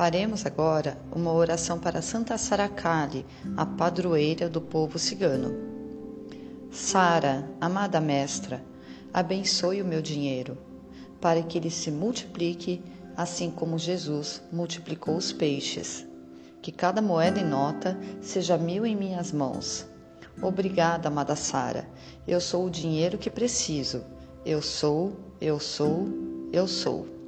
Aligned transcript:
Faremos 0.00 0.46
agora 0.46 0.96
uma 1.14 1.30
oração 1.30 1.78
para 1.78 2.00
Santa 2.00 2.38
Sara 2.38 2.70
Kali, 2.70 3.26
a 3.54 3.66
padroeira 3.66 4.48
do 4.48 4.58
povo 4.58 4.98
cigano. 4.98 5.54
Sara, 6.72 7.46
amada 7.60 8.00
mestra, 8.00 8.64
abençoe 9.12 9.82
o 9.82 9.84
meu 9.84 10.00
dinheiro, 10.00 10.56
para 11.20 11.42
que 11.42 11.58
ele 11.58 11.70
se 11.70 11.90
multiplique, 11.90 12.82
assim 13.14 13.50
como 13.50 13.78
Jesus 13.78 14.40
multiplicou 14.50 15.18
os 15.18 15.34
peixes. 15.34 16.06
Que 16.62 16.72
cada 16.72 17.02
moeda 17.02 17.38
e 17.38 17.44
nota 17.44 17.94
seja 18.22 18.56
mil 18.56 18.86
em 18.86 18.96
minhas 18.96 19.30
mãos. 19.32 19.86
Obrigada, 20.40 21.08
amada 21.08 21.36
Sara. 21.36 21.86
Eu 22.26 22.40
sou 22.40 22.64
o 22.64 22.70
dinheiro 22.70 23.18
que 23.18 23.28
preciso. 23.28 24.02
Eu 24.46 24.62
sou, 24.62 25.12
eu 25.38 25.60
sou, 25.60 26.08
eu 26.50 26.66
sou. 26.66 27.19